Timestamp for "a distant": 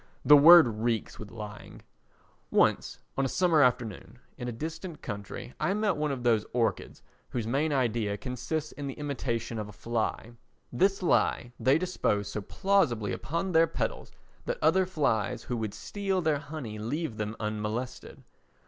4.47-5.03